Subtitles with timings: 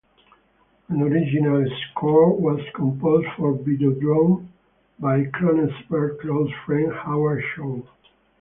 [0.89, 4.47] An original score was composed for "Videodrome"
[4.99, 7.83] by Cronenberg's close friend, Howard Shore.